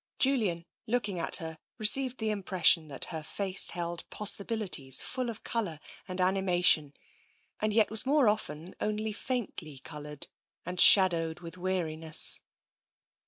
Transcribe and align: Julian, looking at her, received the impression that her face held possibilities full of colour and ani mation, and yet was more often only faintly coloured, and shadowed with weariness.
Julian, 0.17 0.65
looking 0.87 1.19
at 1.19 1.35
her, 1.35 1.59
received 1.77 2.17
the 2.17 2.31
impression 2.31 2.87
that 2.87 3.05
her 3.13 3.21
face 3.21 3.69
held 3.69 4.03
possibilities 4.09 4.99
full 4.99 5.29
of 5.29 5.43
colour 5.43 5.79
and 6.07 6.19
ani 6.19 6.41
mation, 6.41 6.93
and 7.59 7.71
yet 7.71 7.91
was 7.91 8.03
more 8.03 8.27
often 8.27 8.73
only 8.81 9.13
faintly 9.13 9.77
coloured, 9.77 10.25
and 10.65 10.79
shadowed 10.79 11.41
with 11.41 11.55
weariness. 11.55 12.39